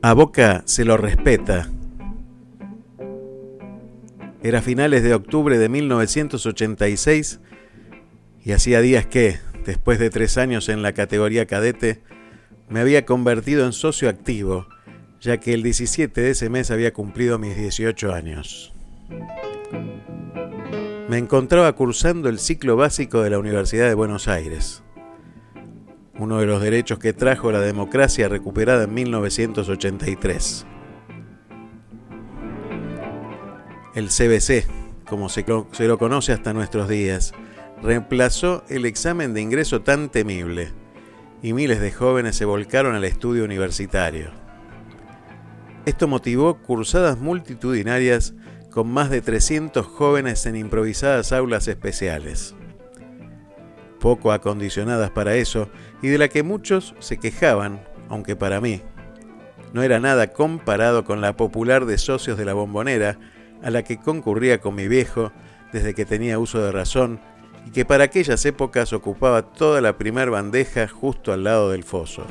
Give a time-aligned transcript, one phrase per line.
[0.00, 1.68] A Boca se lo respeta.
[4.44, 7.40] Era finales de octubre de 1986
[8.44, 12.00] y hacía días que, después de tres años en la categoría cadete,
[12.68, 14.68] me había convertido en socio activo,
[15.20, 18.72] ya que el 17 de ese mes había cumplido mis 18 años.
[21.08, 24.84] Me encontraba cursando el ciclo básico de la Universidad de Buenos Aires,
[26.18, 30.66] uno de los derechos que trajo la democracia recuperada en 1983.
[33.94, 34.66] El CBC,
[35.06, 37.32] como se, lo conoce hasta nuestros días,
[37.82, 40.72] reemplazó el examen de ingreso tan temible
[41.42, 44.30] y miles de jóvenes se volcaron al estudio universitario.
[45.86, 48.34] Esto motivó cursadas multitudinarias
[48.70, 52.54] con más de 300 jóvenes en improvisadas aulas especiales,
[53.98, 55.68] poco acondicionadas para eso
[56.02, 58.82] y de la que muchos se quejaban, aunque para mí
[59.72, 63.18] no era nada comparado con la popular de socios de la bombonera
[63.62, 65.32] a la que concurría con mi viejo
[65.72, 67.20] desde que tenía uso de razón
[67.66, 72.24] y que para aquellas épocas ocupaba toda la primer bandeja justo al lado del foso.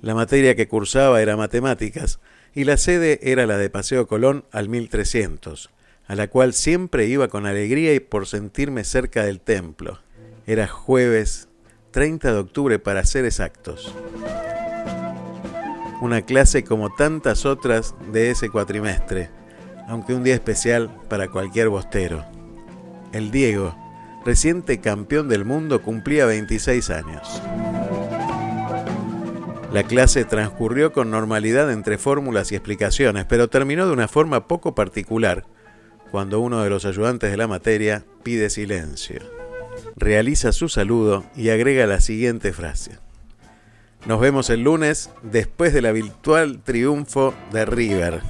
[0.00, 2.20] La materia que cursaba era matemáticas
[2.54, 5.70] y la sede era la de Paseo Colón al 1300,
[6.08, 10.00] a la cual siempre iba con alegría y por sentirme cerca del templo.
[10.46, 11.48] Era jueves
[11.90, 13.94] 30 de octubre para ser exactos.
[16.00, 19.30] Una clase como tantas otras de ese cuatrimestre,
[19.86, 22.24] aunque un día especial para cualquier bostero.
[23.12, 23.76] El Diego,
[24.24, 27.42] reciente campeón del mundo, cumplía 26 años.
[29.72, 34.74] La clase transcurrió con normalidad entre fórmulas y explicaciones, pero terminó de una forma poco
[34.74, 35.44] particular,
[36.10, 39.20] cuando uno de los ayudantes de la materia pide silencio.
[39.96, 42.98] Realiza su saludo y agrega la siguiente frase.
[44.06, 48.22] Nos vemos el lunes después del habitual triunfo de River.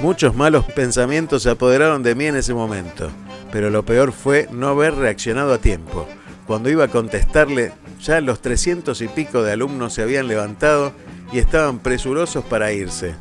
[0.00, 3.10] Muchos malos pensamientos se apoderaron de mí en ese momento,
[3.50, 6.06] pero lo peor fue no haber reaccionado a tiempo.
[6.46, 10.92] Cuando iba a contestarle, ya los trescientos y pico de alumnos se habían levantado
[11.32, 13.14] y estaban presurosos para irse.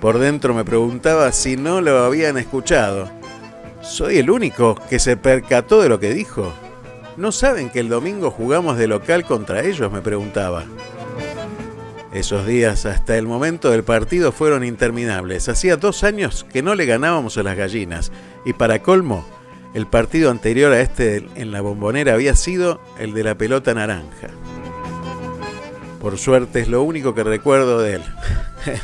[0.00, 3.10] Por dentro me preguntaba si no lo habían escuchado.
[3.82, 6.52] ¿Soy el único que se percató de lo que dijo?
[7.16, 9.92] ¿No saben que el domingo jugamos de local contra ellos?
[9.92, 10.64] me preguntaba.
[12.12, 15.48] Esos días hasta el momento del partido fueron interminables.
[15.48, 18.12] Hacía dos años que no le ganábamos a las gallinas.
[18.44, 19.24] Y para colmo,
[19.74, 24.28] el partido anterior a este en la bombonera había sido el de la pelota naranja.
[26.00, 28.02] Por suerte es lo único que recuerdo de él.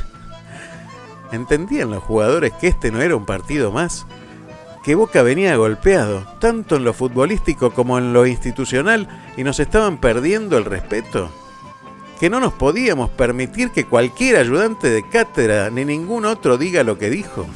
[1.33, 4.07] ¿Entendían los jugadores que este no era un partido más?
[4.83, 9.99] Que Boca venía golpeado, tanto en lo futbolístico como en lo institucional, y nos estaban
[9.99, 11.31] perdiendo el respeto
[12.19, 16.99] que no nos podíamos permitir que cualquier ayudante de cátedra ni ningún otro diga lo
[16.99, 17.47] que dijo.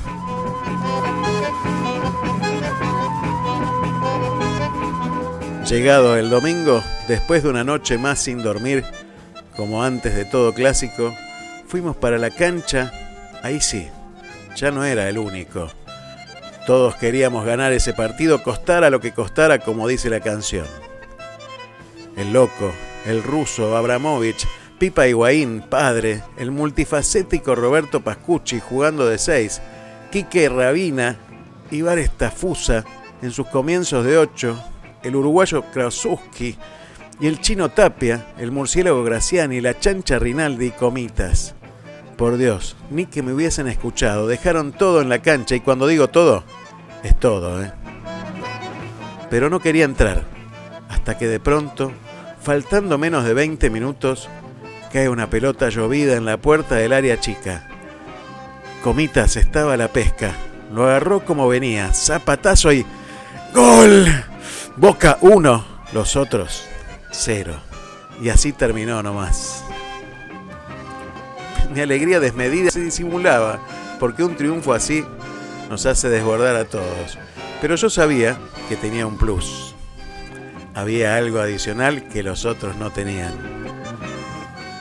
[5.73, 8.85] Llegado el domingo, después de una noche más sin dormir,
[9.57, 11.17] como antes de todo clásico,
[11.67, 12.93] fuimos para la cancha,
[13.43, 13.89] ahí sí,
[14.55, 15.71] ya no era el único.
[16.67, 20.67] Todos queríamos ganar ese partido, costara lo que costara, como dice la canción.
[22.19, 22.71] El loco,
[23.07, 24.47] el ruso Abramovich,
[24.79, 29.63] Pipa Higuaín, padre, el multifacético Roberto Pascucci jugando de seis,
[30.11, 31.17] Quique Rabina,
[31.71, 32.85] Ibar Estafusa
[33.23, 34.63] en sus comienzos de ocho,
[35.03, 36.57] el uruguayo Krasuski
[37.21, 41.55] y el chino Tapia, el murciélago Graciani, la chancha Rinaldi y Comitas.
[42.17, 46.09] Por Dios, ni que me hubiesen escuchado, dejaron todo en la cancha y cuando digo
[46.09, 46.45] todo,
[47.03, 47.73] es todo, ¿eh?
[49.31, 50.25] Pero no quería entrar,
[50.89, 51.93] hasta que de pronto
[52.43, 54.29] Faltando menos de 20 minutos,
[54.93, 57.69] cae una pelota llovida en la puerta del área chica.
[58.83, 60.33] Comitas estaba a la pesca.
[60.75, 62.85] Lo agarró como venía, zapatazo y
[63.55, 64.07] ¡Gol!
[64.77, 66.65] Boca 1, los otros
[67.11, 67.55] 0.
[68.21, 69.65] Y así terminó nomás.
[71.75, 73.61] Mi alegría desmedida se disimulaba,
[73.99, 75.05] porque un triunfo así
[75.71, 77.19] nos hace desbordar a todos.
[77.61, 78.37] Pero yo sabía
[78.69, 79.73] que tenía un plus
[80.75, 83.33] había algo adicional que los otros no tenían.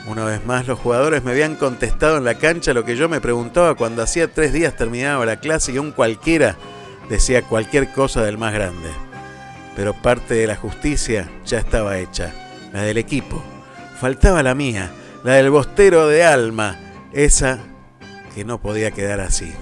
[0.06, 3.20] Una vez más los jugadores me habían contestado en la cancha lo que yo me
[3.20, 6.56] preguntaba cuando hacía tres días terminaba la clase y un cualquiera
[7.08, 8.88] decía cualquier cosa del más grande.
[9.74, 12.32] Pero parte de la justicia ya estaba hecha,
[12.72, 13.42] la del equipo.
[13.98, 14.90] Faltaba la mía,
[15.24, 16.78] la del bostero de alma,
[17.12, 17.58] esa
[18.34, 19.52] que no podía quedar así.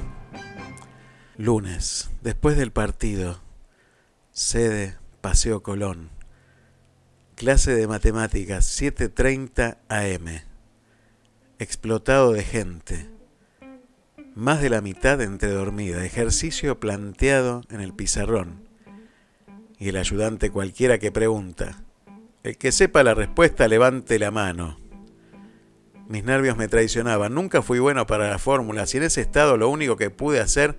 [1.37, 3.41] Lunes, después del partido,
[4.33, 6.11] sede Paseo Colón,
[7.35, 10.41] clase de matemáticas, 7.30 am,
[11.59, 13.11] explotado de gente,
[14.35, 18.70] más de la mitad entre dormida, ejercicio planteado en el pizarrón,
[19.81, 21.83] y el ayudante cualquiera que pregunta,
[22.43, 24.79] el que sepa la respuesta levante la mano.
[26.07, 29.71] Mis nervios me traicionaban, nunca fui bueno para las fórmulas y en ese estado lo
[29.71, 30.79] único que pude hacer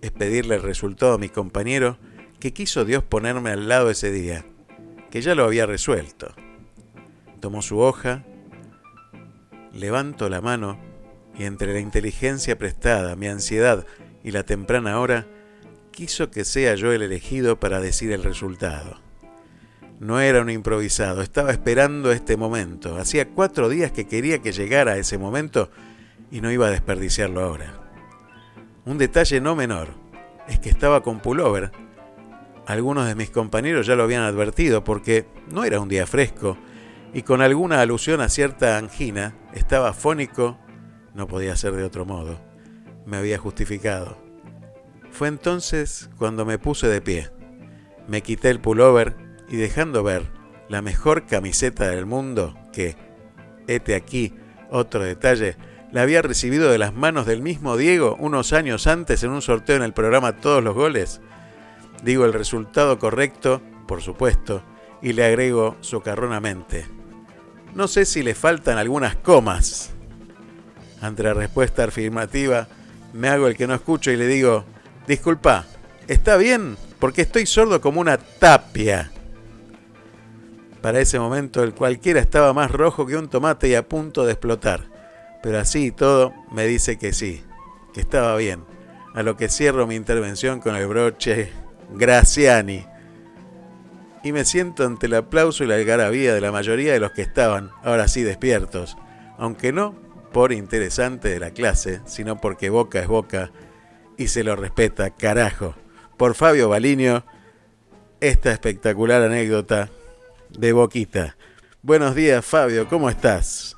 [0.00, 1.98] es pedirle el resultado a mi compañero
[2.40, 4.46] que quiso Dios ponerme al lado ese día,
[5.10, 6.34] que ya lo había resuelto.
[7.40, 8.24] Tomó su hoja,
[9.74, 10.78] levanto la mano
[11.36, 13.84] y entre la inteligencia prestada, mi ansiedad
[14.24, 15.26] y la temprana hora,
[15.90, 19.00] quiso que sea yo el elegido para decir el resultado.
[20.00, 22.98] No era un improvisado, estaba esperando este momento.
[22.98, 25.70] Hacía cuatro días que quería que llegara ese momento
[26.30, 27.74] y no iba a desperdiciarlo ahora.
[28.84, 29.88] Un detalle no menor
[30.46, 31.72] es que estaba con pullover.
[32.66, 36.56] Algunos de mis compañeros ya lo habían advertido porque no era un día fresco
[37.12, 40.58] y con alguna alusión a cierta angina estaba fónico,
[41.14, 42.38] no podía ser de otro modo.
[43.06, 44.27] Me había justificado.
[45.18, 47.28] Fue entonces cuando me puse de pie.
[48.06, 49.16] Me quité el pullover
[49.48, 50.30] y dejando ver
[50.68, 52.96] la mejor camiseta del mundo que,
[53.66, 54.32] hete aquí
[54.70, 55.56] otro detalle,
[55.90, 59.74] la había recibido de las manos del mismo Diego unos años antes en un sorteo
[59.74, 61.20] en el programa Todos los Goles?
[62.04, 64.62] Digo el resultado correcto, por supuesto,
[65.02, 66.86] y le agrego socarronamente.
[67.74, 69.90] No sé si le faltan algunas comas.
[71.00, 72.68] Ante la respuesta afirmativa,
[73.12, 74.64] me hago el que no escucho y le digo,
[75.08, 75.64] disculpa,
[76.06, 76.76] ¿está bien?
[77.00, 79.10] Porque estoy sordo como una tapia.
[80.82, 84.32] Para ese momento el cualquiera estaba más rojo que un tomate y a punto de
[84.32, 84.84] explotar.
[85.42, 87.42] Pero así y todo me dice que sí,
[87.94, 88.64] que estaba bien.
[89.14, 91.50] A lo que cierro mi intervención con el broche
[91.94, 92.84] Graciani.
[94.22, 97.22] Y me siento ante el aplauso y la algarabía de la mayoría de los que
[97.22, 98.96] estaban, ahora sí despiertos,
[99.38, 99.94] aunque no
[100.32, 103.50] por interesante de la clase, sino porque boca es boca
[104.18, 105.74] y se lo respeta, carajo.
[106.16, 107.22] Por Fabio Baliño,
[108.20, 109.88] esta espectacular anécdota
[110.50, 111.36] de Boquita.
[111.82, 113.76] Buenos días, Fabio, ¿cómo estás?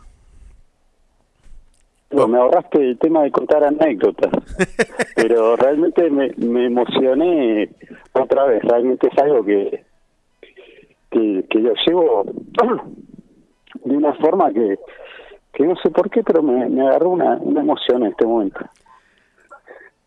[2.11, 4.33] me ahorraste el tema de contar anécdotas,
[5.17, 6.33] pero realmente me,
[6.67, 7.71] emocioné
[8.13, 9.85] otra vez, realmente es algo que,
[11.11, 12.25] que, yo llevo
[13.85, 14.77] de una forma que,
[15.53, 18.61] que no sé por qué, pero me, agarró una, una emoción en este momento.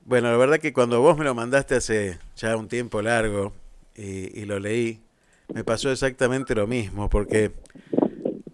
[0.06, 3.54] Bueno, la verdad que cuando vos me lo mandaste hace ya un tiempo largo
[3.96, 5.02] y, y lo leí,
[5.54, 7.52] me pasó exactamente lo mismo, porque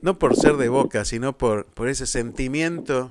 [0.01, 3.09] no por ser de boca, sino por, por ese sentimiento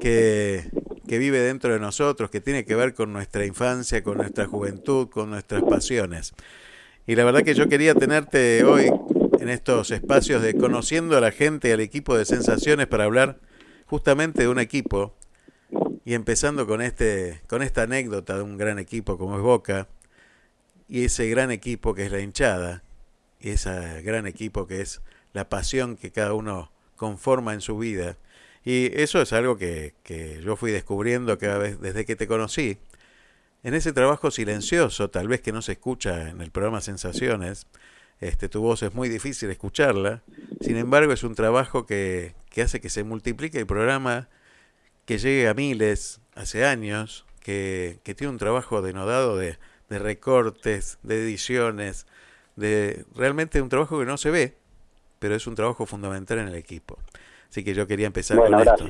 [0.00, 0.70] que,
[1.06, 5.30] vive dentro de nosotros, que tiene que ver con nuestra infancia, con nuestra juventud, con
[5.30, 6.34] nuestras pasiones.
[7.06, 8.90] Y la verdad que yo quería tenerte hoy
[9.40, 13.38] en estos espacios de conociendo a la gente y al equipo de sensaciones para hablar
[13.86, 15.14] justamente de un equipo
[16.06, 19.88] y empezando con este con esta anécdota de un gran equipo como es Boca
[20.88, 22.82] y ese gran equipo que es la hinchada
[23.40, 25.02] y ese gran equipo que es
[25.34, 28.16] la pasión que cada uno conforma en su vida
[28.66, 29.94] y eso es algo que,
[30.44, 32.78] yo fui descubriendo cada vez desde que te conocí.
[33.62, 37.68] En ese trabajo silencioso, tal vez que no se escucha en el programa Sensaciones,
[38.18, 40.24] este, tu voz es muy difícil escucharla,
[40.60, 44.28] sin embargo es un trabajo que, hace que se multiplique el programa,
[45.06, 49.58] que llegue a miles hace años, que, tiene un trabajo denodado de,
[49.88, 52.06] de recortes, de ediciones,
[52.56, 54.56] de realmente un trabajo que no se ve,
[55.18, 56.98] pero es un trabajo fundamental en el equipo.
[57.48, 58.88] Así que yo quería empezar con esto.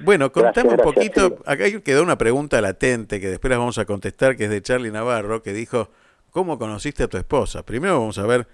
[0.00, 4.36] Bueno, contame un poquito, acá quedó una pregunta latente que después la vamos a contestar,
[4.36, 5.90] que es de Charlie Navarro, que dijo,
[6.30, 7.64] ¿cómo conociste a tu esposa?
[7.64, 8.46] Primero vamos a ver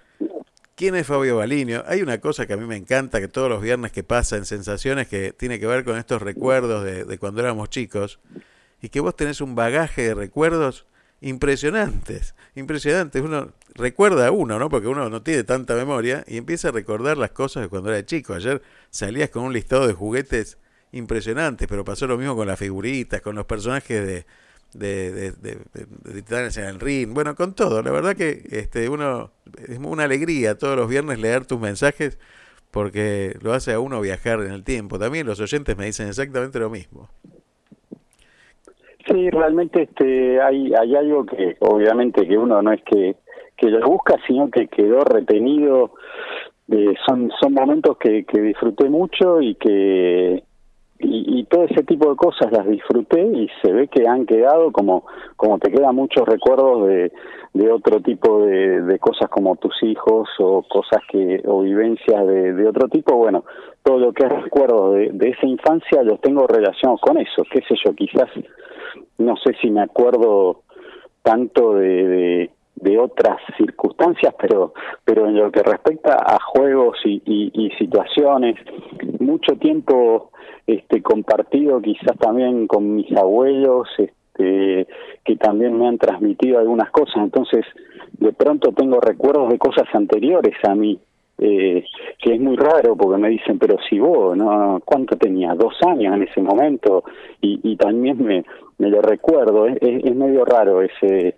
[0.75, 1.83] quién es Fabio Balinio.
[1.87, 4.45] Hay una cosa que a mí me encanta, que todos los viernes que pasa en
[4.45, 8.19] Sensaciones, que tiene que ver con estos recuerdos de, de cuando éramos chicos,
[8.81, 10.85] y que vos tenés un bagaje de recuerdos
[11.21, 13.21] impresionantes, impresionantes.
[13.21, 14.69] Uno recuerda a uno, ¿no?
[14.69, 18.05] Porque uno no tiene tanta memoria y empieza a recordar las cosas de cuando era
[18.05, 18.33] chico.
[18.33, 20.57] Ayer salías con un listado de juguetes
[20.91, 24.25] impresionantes, pero pasó lo mismo con las figuritas, con los personajes de,
[24.73, 25.57] de, de,
[26.13, 27.81] Titanes en el Ring, bueno, con todo.
[27.81, 29.31] La verdad que este, uno
[29.67, 32.19] es una alegría todos los viernes leer tus mensajes
[32.71, 34.97] porque lo hace a uno viajar en el tiempo.
[34.97, 37.09] También los oyentes me dicen exactamente lo mismo.
[39.07, 43.15] Sí, realmente este, hay, hay algo que obviamente que uno no es que,
[43.57, 45.91] que lo busca, sino que quedó retenido.
[46.71, 50.43] Eh, son, son momentos que, que disfruté mucho y que
[51.03, 54.71] y, y, todo ese tipo de cosas las disfruté y se ve que han quedado
[54.71, 55.05] como,
[55.35, 57.11] como te quedan muchos recuerdos de,
[57.53, 62.67] de otro tipo de, cosas como tus hijos o cosas que, o vivencias de, de
[62.67, 63.43] otro tipo, bueno,
[63.83, 67.75] todo lo que recuerdo de, de esa infancia los tengo relacionados con eso, qué sé
[67.85, 68.29] yo, quizás,
[69.17, 70.61] no sé si me acuerdo
[71.21, 72.49] tanto de, de,
[72.99, 78.55] otras circunstancias, pero, pero en lo que respecta a juegos y, y, situaciones,
[79.19, 80.31] mucho tiempo
[80.67, 84.87] este, compartido quizás también con mis abuelos, este,
[85.23, 87.65] que también me han transmitido algunas cosas, entonces
[88.13, 90.99] de pronto tengo recuerdos de cosas anteriores a mí,
[91.39, 91.83] eh,
[92.19, 94.81] que es muy raro porque me dicen, pero si vos, ¿no?
[94.85, 95.55] ¿cuánto tenía?
[95.55, 97.03] Dos años en ese momento
[97.41, 98.45] y, y también me,
[98.77, 101.35] me lo recuerdo, es, es, medio raro ese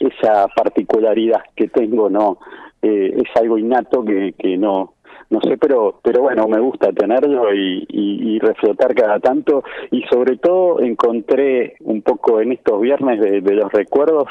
[0.00, 2.38] esa particularidad que tengo, ¿no?
[2.82, 4.94] Eh, es algo innato que, que no
[5.30, 9.64] no sé, pero pero bueno, me gusta tenerlo y, y, reflotar cada tanto.
[9.90, 14.24] Y sobre todo encontré un poco en estos viernes de, de los recuerdos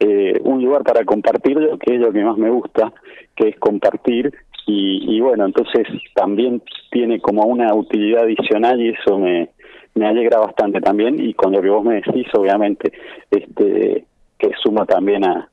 [0.00, 2.92] eh, un lugar para compartirlo, que es lo que más me gusta,
[3.34, 4.32] que es compartir.
[4.66, 9.50] Y, y bueno, entonces también tiene como una utilidad adicional y eso me,
[9.94, 11.20] me alegra bastante también.
[11.20, 12.92] Y con lo que vos me decís, obviamente,
[13.30, 14.04] este
[14.38, 15.50] que suma también a,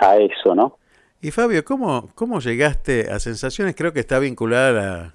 [0.00, 0.78] a, eso, ¿no?
[1.20, 3.74] Y Fabio, ¿cómo, ¿cómo llegaste a sensaciones?
[3.74, 5.14] Creo que está vinculada la,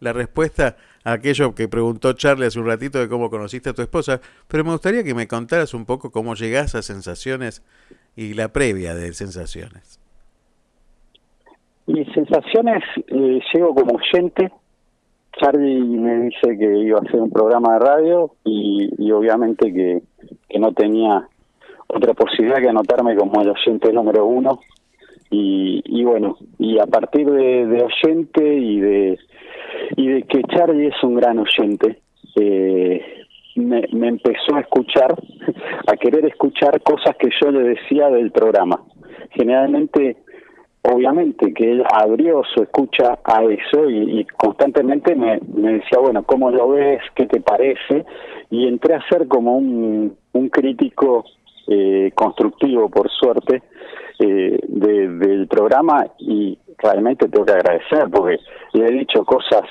[0.00, 3.82] la respuesta a aquello que preguntó Charlie hace un ratito de cómo conociste a tu
[3.82, 7.62] esposa, pero me gustaría que me contaras un poco cómo llegas a sensaciones
[8.14, 9.98] y la previa de sensaciones.
[11.86, 14.52] Y sensaciones, eh, llego como oyente,
[15.40, 20.02] Charlie me dice que iba a hacer un programa de radio y, obviamente que,
[20.48, 21.28] que, no tenía
[21.92, 24.60] otra posibilidad que anotarme como el oyente número uno.
[25.30, 29.18] Y, y bueno, y a partir de, oyente y de,
[29.96, 32.00] y de que Charlie es un gran oyente,
[32.36, 33.02] eh,
[33.56, 35.14] me, me empezó a escuchar,
[35.86, 38.82] a querer escuchar cosas que yo le decía del programa.
[39.30, 40.18] Generalmente
[40.82, 46.50] obviamente que él abrió su escucha a eso y, constantemente me, me, decía, bueno, ¿cómo
[46.50, 47.00] lo ves?
[47.14, 48.04] ¿Qué te parece?
[48.50, 51.24] Y entré a ser como un, un crítico
[51.68, 53.62] eh, constructivo, por suerte,
[54.18, 58.38] eh, del programa y realmente tengo que agradecer porque
[58.72, 59.62] le he dicho cosas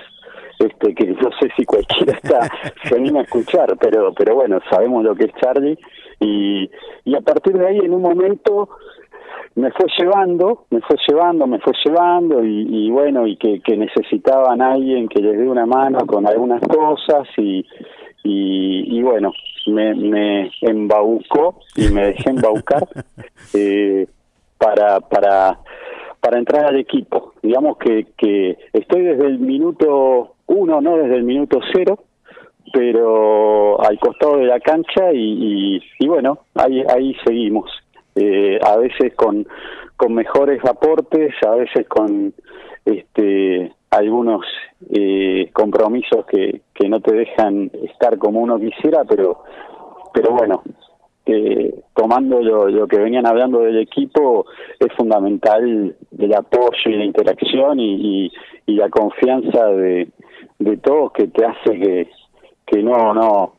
[0.60, 2.50] este que no sé si cualquiera está
[2.84, 5.78] se anima a escuchar pero pero bueno sabemos lo que es Charlie
[6.20, 6.70] y
[7.06, 8.70] y a partir de ahí en un momento
[9.56, 14.62] me fue llevando, me fue llevando, me fue llevando y, bueno, y que, que, necesitaban
[14.62, 17.66] alguien que les dé una mano con algunas cosas y,
[18.24, 19.34] y, bueno,
[19.68, 22.88] me, me embaucó y me dejé embaucar
[23.54, 24.08] eh,
[24.58, 25.60] para, para,
[26.20, 27.34] para entrar al equipo.
[27.42, 32.00] Digamos que, que estoy desde el minuto uno, no desde el minuto cero,
[32.74, 37.70] pero al costado de la cancha y, y, y bueno, ahí, ahí seguimos
[38.16, 39.48] eh, a veces con,
[39.98, 42.34] con mejores aportes, a veces con
[42.86, 44.46] este algunos
[44.90, 49.44] eh, compromisos que, que no te dejan estar como uno quisiera, pero
[50.14, 50.64] pero bueno,
[51.26, 54.46] eh, tomando lo, lo, que venían hablando del equipo,
[54.80, 58.32] es fundamental el apoyo y la interacción y, y,
[58.66, 60.10] y la confianza de,
[60.60, 62.10] de todos que te hace que,
[62.66, 63.54] que no, no,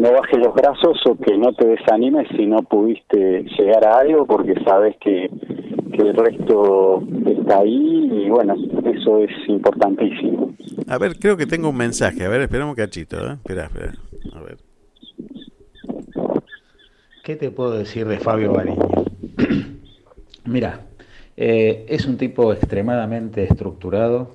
[0.00, 4.26] no bajes los brazos o que no te desanimes si no pudiste llegar a algo
[4.26, 5.28] porque sabes que,
[5.92, 8.54] que el resto está ahí y bueno,
[8.94, 10.54] eso es importantísimo.
[10.88, 12.24] A ver, creo que tengo un mensaje.
[12.24, 13.18] A ver, esperamos cachito.
[13.18, 13.34] ¿eh?
[13.34, 13.92] Espera, espera.
[14.32, 14.56] A ver.
[17.22, 18.88] ¿Qué te puedo decir de Fabio Bariño?
[20.46, 20.80] Mira,
[21.36, 24.30] eh, es un tipo extremadamente estructurado.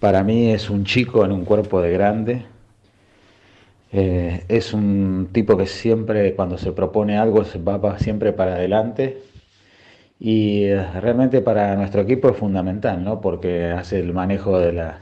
[0.00, 2.46] Para mí es un chico en un cuerpo de grande
[3.92, 9.22] eh, es un tipo que siempre, cuando se propone algo, se va siempre para adelante.
[10.18, 13.20] Y eh, realmente para nuestro equipo es fundamental, ¿no?
[13.20, 14.98] Porque hace el manejo de, la,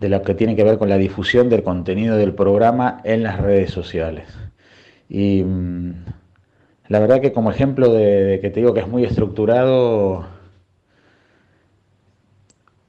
[0.00, 3.40] de lo que tiene que ver con la difusión del contenido del programa en las
[3.40, 4.28] redes sociales.
[5.08, 6.04] Y mm,
[6.88, 10.26] la verdad que como ejemplo de, de que te digo que es muy estructurado,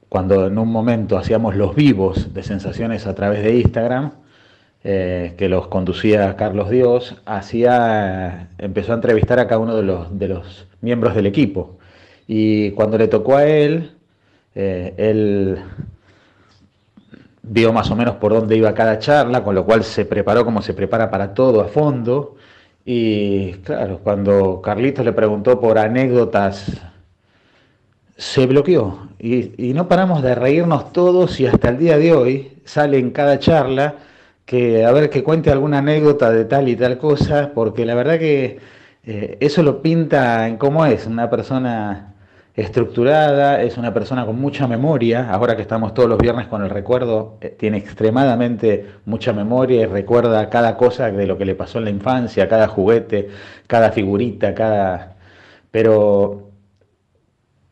[0.10, 4.12] cuando en un momento hacíamos los vivos de sensaciones a través de Instagram,
[4.84, 10.17] eh, que los conducía Carlos Dios, hacía, empezó a entrevistar a cada uno de los,
[10.17, 11.77] de los miembros del equipo.
[12.27, 13.91] Y cuando le tocó a él,
[14.55, 15.60] eh, él
[17.43, 20.62] vio más o menos por dónde iba cada charla, con lo cual se preparó como
[20.62, 22.36] se prepara para todo a fondo.
[22.86, 26.81] Y claro, cuando Carlitos le preguntó por anécdotas
[28.17, 32.98] se bloqueó y, no paramos de reírnos todos y hasta el día de hoy sale
[32.98, 33.96] en cada charla
[34.47, 38.17] que a ver que cuente alguna anécdota de tal y tal cosa, porque la verdad
[38.17, 38.59] que
[39.03, 42.15] eh, eso lo pinta en cómo es una persona
[42.55, 46.69] estructurada, es una persona con mucha memoria, ahora que estamos todos los viernes con el
[46.69, 51.79] recuerdo, eh, tiene extremadamente mucha memoria y recuerda cada cosa de lo que le pasó
[51.79, 53.29] en la infancia, cada juguete,
[53.67, 55.17] cada figurita, cada...
[55.71, 56.51] Pero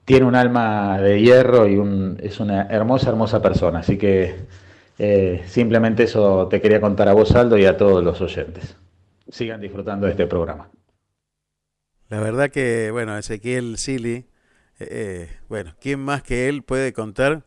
[0.05, 4.35] tiene un alma de hierro y un, es una hermosa, hermosa persona, así que
[4.97, 8.77] eh, simplemente eso te quería contar a vos, Aldo, y a todos los oyentes.
[9.29, 10.69] Sigan disfrutando de este programa.
[12.09, 14.25] La verdad que, bueno, Ezequiel Silly
[14.79, 17.43] eh, bueno, ¿quién más que él puede contar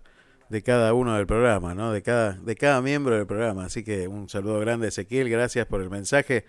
[0.49, 1.93] de cada uno del programa, ¿no?
[1.93, 3.67] De cada, de cada miembro del programa.
[3.67, 6.45] Así que un saludo grande, Ezequiel, gracias por el mensaje.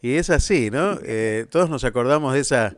[0.00, 0.98] Y es así, ¿no?
[1.04, 2.76] Eh, todos nos acordamos de esa,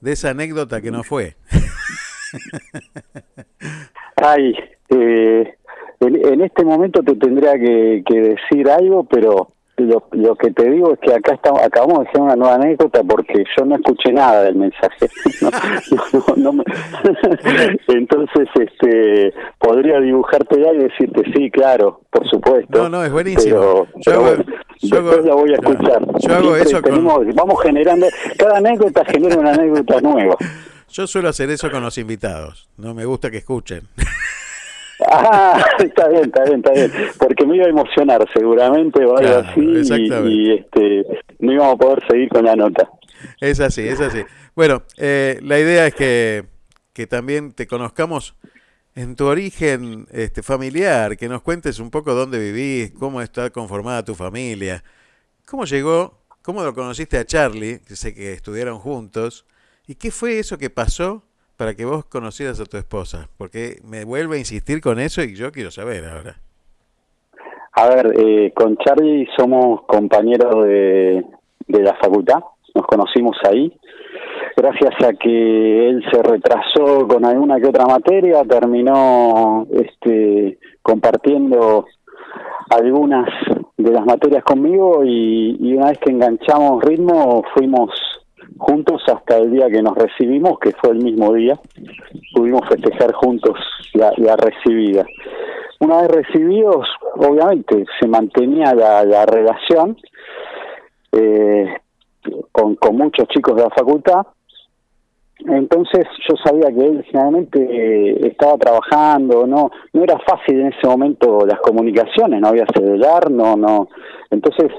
[0.00, 1.36] de esa anécdota que no fue.
[4.16, 4.54] Ay,
[4.90, 5.57] eh,
[6.00, 10.98] en, este momento te tendría que decir algo, pero lo, lo que te digo es
[11.00, 14.56] que acá estamos, acabamos de hacer una nueva anécdota porque yo no escuché nada del
[14.56, 15.08] mensaje.
[17.88, 22.82] Entonces, este, podría dibujarte ya y decirte sí, claro, por supuesto.
[22.82, 23.86] No, no, es buenísimo.
[23.96, 24.36] yo
[24.80, 26.00] después la voy a escuchar.
[26.20, 26.80] Yo hago eso
[27.34, 28.06] Vamos generando,
[28.38, 30.36] cada anécdota genera una anécdota nueva.
[30.90, 32.70] Yo suelo hacer eso con los invitados.
[32.78, 33.82] No me gusta que escuchen.
[35.06, 36.92] Ah, está bien, está bien, está bien.
[37.18, 41.06] Porque me iba a emocionar seguramente o algo así y, este,
[41.38, 42.90] no íbamos a poder seguir con la nota.
[43.40, 44.22] Es así, es así.
[44.54, 46.44] Bueno, eh, la idea es que,
[46.92, 48.34] que también te conozcamos
[48.94, 54.04] en tu origen este, familiar, que nos cuentes un poco dónde vivís, cómo está conformada
[54.04, 54.82] tu familia,
[55.46, 59.46] cómo llegó, cómo lo conociste a Charlie, que sé que estuvieron juntos,
[59.86, 61.22] y qué fue eso que pasó
[61.58, 63.28] para que vos conocieras a tu esposa?
[63.36, 66.36] Porque me vuelve a insistir con eso y yo quiero saber ahora.
[67.72, 71.24] A ver, eh, con Charlie somos compañeros de,
[71.66, 72.38] la facultad,
[72.74, 73.72] nos conocimos ahí.
[74.56, 81.86] Gracias a que él se retrasó con alguna que otra materia, terminó este, compartiendo
[82.70, 83.28] algunas
[83.76, 87.90] de las materias conmigo y una vez que enganchamos ritmo fuimos
[88.56, 91.58] juntos hasta el día que nos recibimos, que fue el mismo día.
[92.34, 93.58] Pudimos festejar juntos
[93.94, 95.04] la, recibida.
[95.80, 99.96] Una vez recibidos, obviamente, se mantenía la, relación
[101.12, 101.76] eh,
[102.52, 104.26] con, con muchos chicos de la facultad.
[105.46, 110.86] Entonces yo sabía que él generalmente eh, estaba trabajando, no no era fácil en ese
[110.86, 113.88] momento las comunicaciones, no había celular, no no.
[114.30, 114.72] Entonces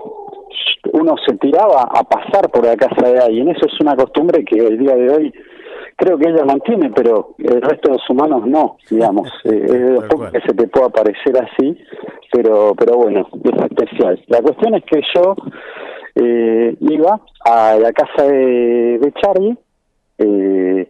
[0.94, 3.50] uno se tiraba a pasar por la casa de alguien.
[3.50, 5.34] Eso es una costumbre que el día de hoy
[5.96, 9.30] creo que ella mantiene, pero el resto de los humanos no, digamos.
[9.46, 11.78] Eh, es de los que se te pueda parecer así,
[12.32, 14.22] pero, pero bueno, es especial.
[14.28, 15.36] La cuestión es que yo
[16.16, 19.58] eh, iba a la casa de, de Charlie,
[20.18, 20.90] eh,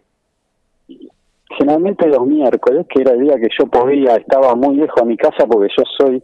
[1.58, 5.16] generalmente los miércoles, que era el día que yo podía, estaba muy lejos a mi
[5.16, 6.22] casa porque yo soy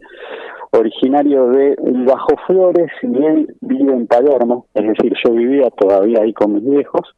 [0.71, 1.75] originario de
[2.05, 6.63] Bajo Flores y él vive en Palermo, es decir, yo vivía todavía ahí con mis
[6.63, 7.15] viejos.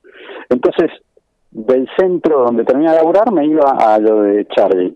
[0.50, 0.92] Entonces,
[1.52, 4.96] del centro donde terminé de laburar me iba a lo de Charlie.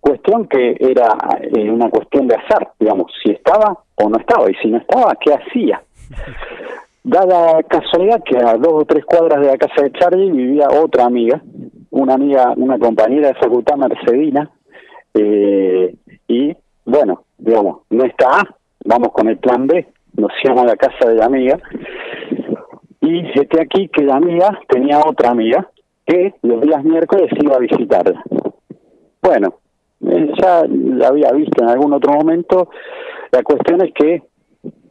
[0.00, 4.54] Cuestión que era eh, una cuestión de azar, digamos, si estaba o no estaba, y
[4.56, 5.82] si no estaba, ¿qué hacía?
[7.04, 11.04] Dada casualidad que a dos o tres cuadras de la casa de Charlie vivía otra
[11.04, 11.42] amiga,
[11.90, 14.50] una amiga, una compañera de facultad mercedina,
[15.14, 15.94] eh,
[16.28, 18.42] y bueno, digamos, no está
[18.84, 21.58] vamos con el plan B, nos íbamos a la casa de la amiga,
[23.00, 25.68] y este aquí que la amiga tenía otra amiga
[26.06, 28.22] que los días miércoles iba a visitarla.
[29.22, 29.54] Bueno,
[30.06, 32.68] eh, ya la había visto en algún otro momento,
[33.32, 34.22] la cuestión es que,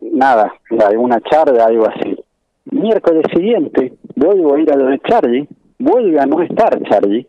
[0.01, 0.53] nada,
[0.85, 2.17] alguna charla, algo así.
[2.65, 7.27] Miércoles siguiente, vuelvo a ir a lo de Charlie, vuelve a no estar Charlie,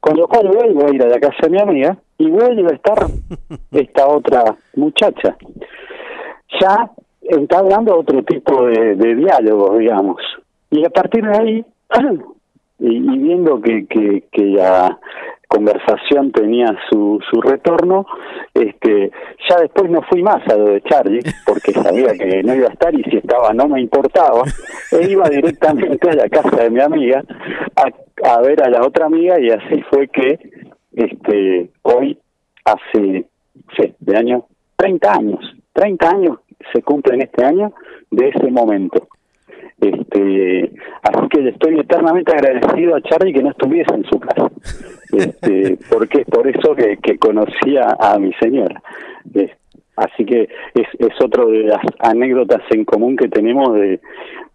[0.00, 2.74] con lo cual vuelvo a ir a la casa de mi amiga y vuelve a
[2.74, 3.06] estar
[3.72, 5.36] esta otra muchacha.
[6.60, 6.90] Ya
[7.22, 10.22] está hablando otro tipo de, de diálogos, digamos.
[10.70, 11.64] Y a partir de ahí,
[12.78, 14.98] y, viendo que, que, que la
[15.48, 18.06] conversación tenía su, su retorno,
[18.52, 19.10] este,
[19.48, 22.72] ya después no fui más a lo de Charlie, porque sabía que no iba a
[22.72, 24.42] estar y si estaba no me importaba,
[24.92, 27.22] e iba directamente a la casa de mi amiga
[27.76, 30.38] a, a ver a la otra amiga y así fue que
[30.96, 32.18] este hoy
[32.64, 33.26] hace
[33.76, 36.38] sí, de año 30 años 30 años
[36.72, 37.72] se cumplen este año
[38.10, 39.06] de ese momento
[39.80, 44.50] este así que le estoy eternamente agradecido a Charlie que no estuviese en su casa
[45.12, 48.82] este, porque es por eso que, que conocía a mi señora.
[49.96, 54.00] así que es, es otro de las anécdotas en común que tenemos de,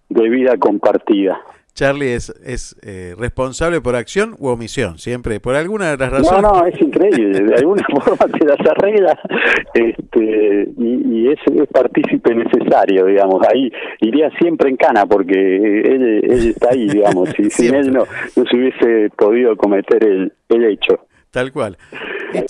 [0.10, 1.42] de vida compartida.
[1.74, 6.42] Charlie es, es eh, responsable por acción u omisión, siempre, por alguna de las razones.
[6.42, 9.20] No, no, es increíble, de alguna forma te las arregla
[9.74, 11.40] este, y, es,
[11.72, 13.42] partícipe necesario, digamos.
[13.48, 17.30] Ahí iría siempre en cana porque él, está ahí, digamos.
[17.30, 18.04] Si sin él no,
[18.36, 21.00] no se hubiese podido cometer el, el hecho.
[21.32, 21.78] Tal cual.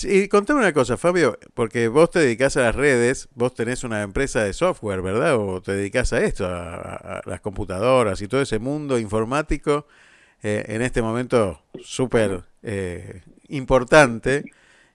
[0.04, 4.04] Y, contame una cosa, Fabio, porque vos te dedicás a las redes, vos tenés una
[4.04, 5.38] empresa de software, ¿verdad?
[5.38, 9.88] O te dedicás a esto, a, las computadoras y todo ese mundo informático,
[10.44, 14.46] eh, en este momento súper eh, importante.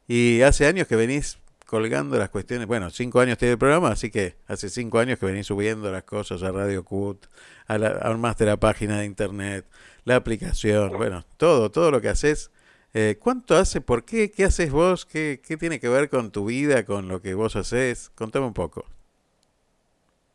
[0.07, 4.11] Y hace años que venís colgando las cuestiones, bueno, cinco años tiene el programa, así
[4.11, 7.27] que hace cinco años que venís subiendo las cosas a Radio Cut,
[7.66, 9.66] a, la, a de la página de internet,
[10.05, 12.53] la aplicación, bueno, todo, todo lo que haces
[12.94, 13.81] eh, ¿Cuánto hace?
[13.81, 14.31] ¿Por qué?
[14.31, 15.05] ¿Qué haces vos?
[15.05, 18.11] ¿Qué, ¿Qué tiene que ver con tu vida, con lo que vos haces?
[18.11, 18.85] Contame un poco.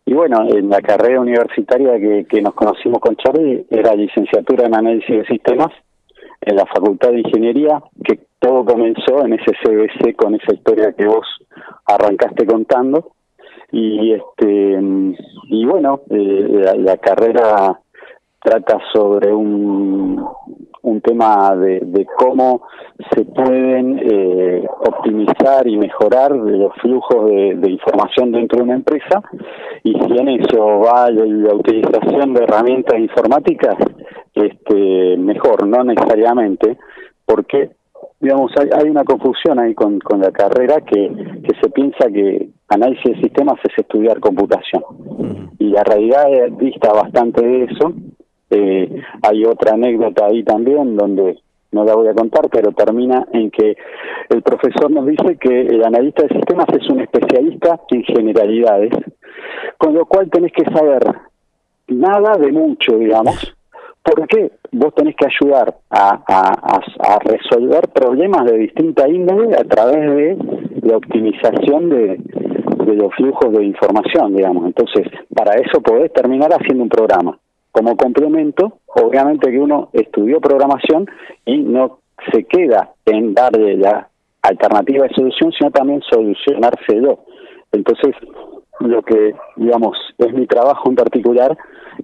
[0.06, 4.76] Y bueno, en la carrera universitaria que, que nos conocimos con Charlie era licenciatura en
[4.76, 5.72] análisis de sistemas
[6.42, 11.06] en la Facultad de Ingeniería, que todo comenzó en ese CBC con esa historia que
[11.06, 11.26] vos
[11.86, 13.12] arrancaste contando.
[13.72, 14.80] Y este
[15.48, 17.80] y bueno, eh, la, carrera
[18.42, 20.26] trata sobre un,
[20.84, 22.64] un tema de, cómo
[23.14, 29.22] se pueden eh, optimizar y mejorar los flujos de, información dentro de una empresa.
[29.84, 33.76] Y si en eso va la utilización de herramientas informáticas,
[34.34, 36.78] este, mejor, no necesariamente,
[37.26, 37.72] porque
[38.20, 41.12] digamos hay, una confusión ahí con, con la carrera que,
[41.44, 44.84] que se piensa que análisis de sistemas es estudiar computación.
[45.60, 46.26] Y la realidad
[46.58, 47.94] dista bastante de eso
[48.52, 51.40] eh, hay otra anécdota ahí también donde
[51.72, 53.78] no la voy a contar, pero termina en que
[54.30, 58.92] el profesor nos dice que el analista de sistemas es un especialista en generalidades,
[59.78, 61.02] con lo cual tenés que saber
[61.88, 63.56] nada de mucho, digamos,
[64.04, 70.38] porque vos tenés que ayudar a, resolver problemas de distinta índole a través de
[70.82, 72.18] la optimización de,
[72.86, 74.66] de los flujos de información, digamos.
[74.66, 77.38] Entonces, para eso podés terminar haciendo un programa
[77.72, 81.08] como complemento, obviamente que uno estudió programación
[81.46, 82.00] y no
[82.32, 84.10] se queda en darle la
[84.42, 87.20] alternativa de solución, sino también solucionárselo.
[87.72, 88.16] Entonces,
[88.80, 91.58] lo que, digamos, es mi trabajo en particular,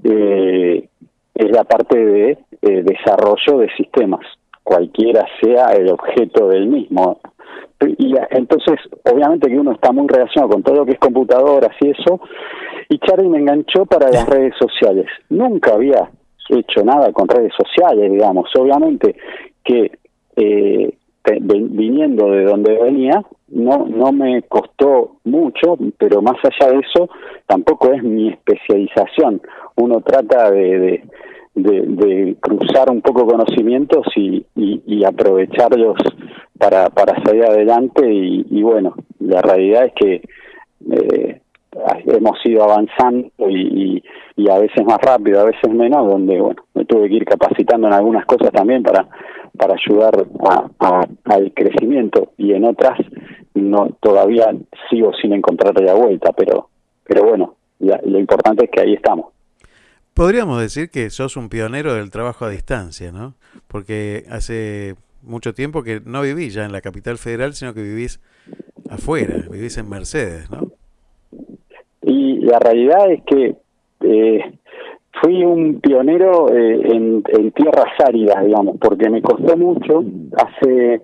[0.03, 0.87] eh,
[1.35, 4.25] es la parte de eh, desarrollo de sistemas,
[4.63, 7.19] cualquiera sea el objeto del mismo.
[7.97, 11.89] Y entonces, obviamente que uno está muy relacionado con todo lo que es computadoras y
[11.89, 12.19] eso,
[12.89, 15.05] y Charlie me enganchó para las redes sociales.
[15.29, 16.09] Nunca había
[16.49, 18.49] hecho nada con redes sociales, digamos.
[18.57, 19.15] Obviamente
[19.63, 19.91] que
[20.35, 20.93] eh,
[21.41, 27.09] viniendo de donde venía, no, no me costó mucho, pero más allá de eso,
[27.45, 29.41] tampoco es mi especialización.
[29.75, 31.03] Uno trata de, de,
[32.39, 35.97] cruzar un poco conocimientos y, y, aprovecharlos
[36.57, 40.21] para, para salir adelante y, y, bueno, la realidad es que
[40.91, 41.41] eh,
[42.05, 44.03] hemos ido avanzando y,
[44.35, 47.87] y, a veces más rápido, a veces menos, donde bueno, me tuve que ir capacitando
[47.87, 49.07] en algunas cosas también para,
[49.57, 50.25] para ayudar
[50.79, 52.99] a, al crecimiento y en otras
[53.55, 54.53] no todavía
[54.89, 56.69] sigo sin encontrar la vuelta, pero,
[57.03, 59.36] pero bueno, lo importante es que ahí estamos.
[60.17, 63.35] Podríamos decir que sos un pionero del trabajo a distancia, ¿no?
[63.67, 68.19] Porque hace mucho tiempo que no vivís ya en la capital federal, sino que vivís
[68.89, 70.71] afuera, vivís en Mercedes, ¿no?
[72.01, 73.57] Y la realidad es que
[74.01, 74.57] eh,
[75.21, 80.03] fui un pionero eh, en, tierras áridas, digamos, porque me costó mucho.
[80.35, 81.03] Hace,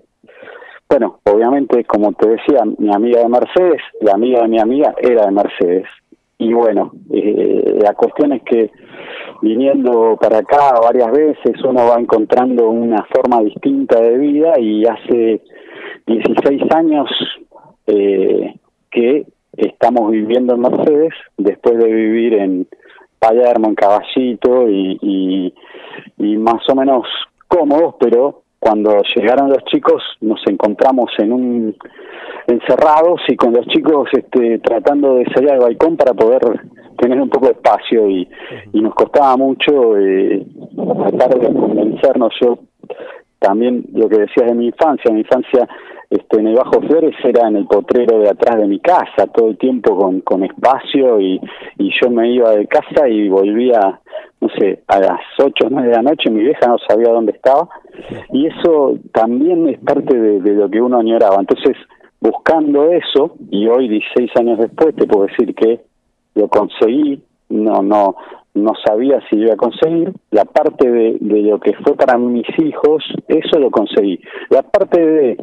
[0.88, 5.26] bueno, obviamente, como te decía, mi amiga de Mercedes, la amiga de mi amiga era
[5.26, 5.86] de Mercedes.
[6.38, 8.70] Y bueno, eh, la cuestión es que
[9.42, 15.42] viniendo para acá varias veces uno va encontrando una forma distinta de vida y hace
[16.06, 17.08] 16 años
[17.86, 18.54] eh,
[18.90, 22.66] que estamos viviendo en Mercedes después de vivir en
[23.18, 25.52] Palermo, en Caballito y,
[26.18, 27.06] y, más o menos
[27.48, 31.76] cómodos, pero cuando llegaron los chicos nos encontramos en un
[32.46, 36.40] encerrados y con los chicos este, tratando de salir al balcón para poder
[36.96, 38.26] tener un poco de espacio y,
[38.72, 40.46] y nos costaba mucho eh,
[41.18, 42.32] tratar de convencernos.
[42.40, 42.58] Yo
[43.38, 45.68] también lo que decías de mi infancia, mi infancia
[46.10, 49.48] este, en el Bajo Flores era en el potrero de atrás de mi casa, todo
[49.48, 51.40] el tiempo con, con espacio y,
[51.78, 54.00] y yo me iba de casa y volvía,
[54.40, 57.32] no sé, a las 8 o 9 de la noche, mi vieja no sabía dónde
[57.32, 57.68] estaba,
[58.32, 61.36] y eso también es parte de, de lo que uno añoraba.
[61.40, 61.76] Entonces,
[62.20, 65.80] buscando eso, y hoy 16 años después te puedo decir que
[66.34, 68.16] lo conseguí, no, no,
[68.54, 72.46] no sabía si iba a conseguir, la parte de, de lo que fue para mis
[72.58, 74.20] hijos, eso lo conseguí.
[74.50, 75.36] La parte de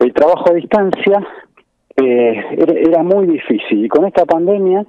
[0.00, 1.26] el trabajo a distancia
[1.96, 4.84] eh, era, muy difícil, y con esta pandemia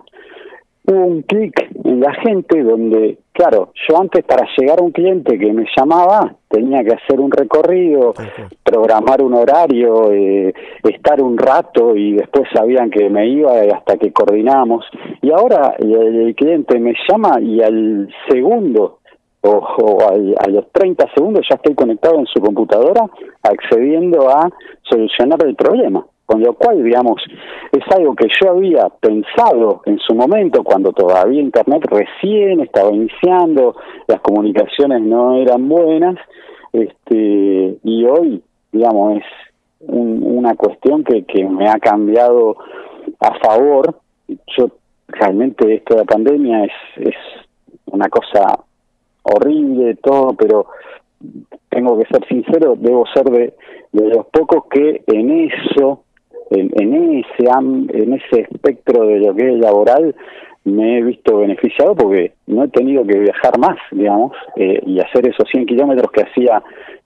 [0.86, 5.38] hubo un clic en la gente donde, claro, yo antes para llegar a un cliente
[5.38, 8.13] que me llamaba tenía que hacer un recorrido,
[8.63, 14.12] programar un horario, eh, estar un rato y después sabían que me iba hasta que
[14.12, 14.86] coordinamos.
[15.22, 18.98] Y ahora el, cliente me llama y al segundo
[19.41, 23.06] o, o a los 30 segundos ya estoy conectado en su computadora
[23.43, 24.49] accediendo a
[24.84, 27.19] solucionar el problema con lo cual, digamos,
[27.71, 33.75] es algo que yo había pensado en su momento cuando todavía Internet recién estaba iniciando,
[34.08, 36.17] las comunicaciones no eran buenas,
[36.71, 39.23] este, y hoy, digamos, es
[39.88, 42.58] una cuestión que, que me ha cambiado
[43.19, 43.95] a favor.
[44.56, 44.69] Yo
[45.08, 47.15] realmente esto de la pandemia es, es
[47.88, 48.60] una cosa
[49.33, 50.67] horrible, todo, pero
[51.69, 53.53] tengo que ser sincero, debo ser de,
[53.91, 56.03] los pocos que en eso
[56.51, 60.15] en, en ese en ese espectro de lo que es laboral
[60.65, 65.27] me he visto beneficiado porque no he tenido que viajar más, digamos, eh, y hacer
[65.27, 66.61] esos 100 kilómetros que hacía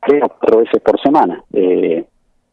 [0.06, 1.44] tres o cuatro veces por semana.
[1.54, 2.04] Eh,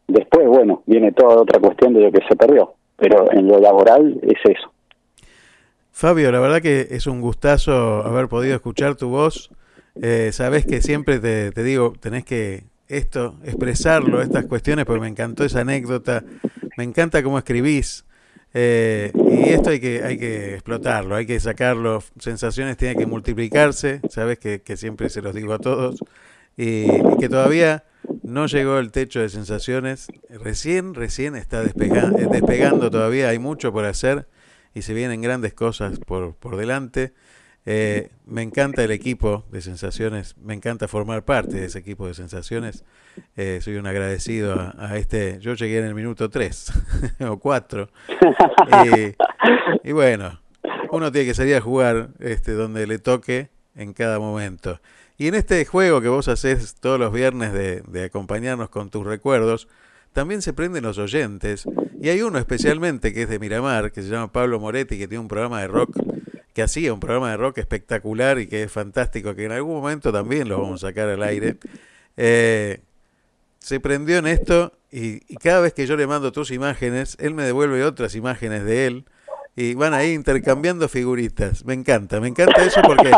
[0.07, 4.19] después, bueno, viene toda otra cuestión de lo que se perdió, pero en lo laboral
[4.21, 4.71] es eso.
[5.91, 9.51] Fabio, la verdad que es un gustazo haber podido escuchar tu voz.
[10.01, 15.07] Eh, sabes que siempre te, te digo, tenés que esto, expresarlo, estas cuestiones, porque me
[15.07, 16.23] encantó esa anécdota
[16.77, 18.05] me encanta cómo escribís.
[18.53, 22.03] Eh, y esto hay que, hay que explotarlo, hay que sacarlo.
[22.19, 25.99] Sensaciones tienen que multiplicarse, sabes que, siempre se los digo a todos.
[26.57, 26.85] Y,
[27.19, 27.85] que todavía
[28.23, 30.07] no llegó el techo de sensaciones.
[30.29, 31.71] Recién, recién está eh,
[32.31, 34.27] despegando todavía, hay mucho por hacer
[34.73, 37.13] y se vienen grandes cosas por, por delante.
[37.65, 42.13] Eh, me encanta el equipo de sensaciones, me encanta formar parte de ese equipo de
[42.13, 42.83] sensaciones.
[43.35, 45.37] Eh, soy un agradecido a, este.
[45.39, 46.73] Yo llegué en el minuto 3
[47.29, 47.89] o 4.
[49.83, 50.41] Y, bueno,
[50.91, 54.79] uno tiene que salir a jugar este, donde le toque en cada momento.
[55.17, 59.05] Y en este juego que vos haces todos los viernes de, de acompañarnos con tus
[59.05, 59.67] recuerdos,
[60.13, 61.65] también se prenden los oyentes.
[62.01, 65.21] Y hay uno especialmente que es de Miramar, que se llama Pablo Moretti, que tiene
[65.21, 65.95] un programa de rock
[66.53, 70.11] que hacía un programa de rock espectacular y que es fantástico, que en algún momento
[70.11, 71.57] también lo vamos a sacar al aire.
[72.17, 72.81] Eh,
[73.59, 77.43] se prendió en esto y, cada vez que yo le mando tus imágenes, él me
[77.43, 79.05] devuelve otras imágenes de él
[79.55, 81.65] y van ahí intercambiando figuritas.
[81.65, 83.11] Me encanta, me encanta eso porque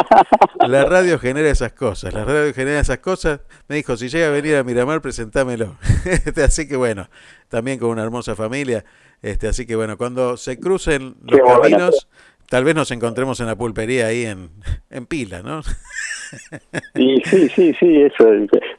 [0.67, 2.13] la radio genera esas cosas.
[2.13, 3.41] La radio genera esas cosas.
[3.67, 5.77] Me dijo, si llega a venir a Miramar, presentámelo.
[6.05, 7.09] Este, así que bueno,
[7.47, 8.83] también con una hermosa familia.
[9.21, 12.07] Este, así que bueno, cuando se crucen los caminos,
[12.53, 14.51] Tal vez nos encontremos en la pulpería ahí en,
[14.91, 15.63] en pila, ¿no?
[15.63, 18.25] Sí, sí, sí, sí, eso.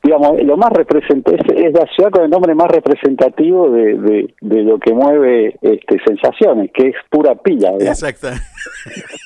[0.00, 4.78] Digamos, lo más representativo es, la ciudad con el nombre más representativo de, de, lo
[4.78, 7.72] que mueve este, sensaciones, que es pura pila.
[7.80, 8.28] Exacto.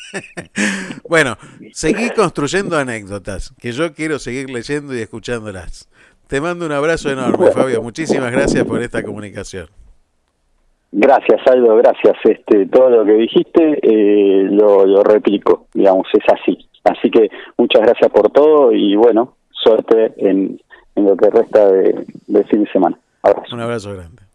[1.11, 1.37] bueno,
[1.73, 5.91] seguí construyendo anécdotas, que yo quiero seguir leyendo y escuchándolas.
[6.27, 7.83] Te mando un abrazo enorme, Fabio.
[7.83, 9.69] Muchísimas gracias por esta comunicación.
[10.91, 12.17] Gracias, Aldo, gracias.
[12.25, 16.59] Este, todo lo que dijiste eh, lo, replico, digamos, es así.
[16.85, 20.59] Así que muchas gracias por todo y bueno, suerte en,
[20.95, 22.07] en lo que resta de,
[22.49, 22.99] fin de semana.
[23.53, 24.28] Un abrazo grande.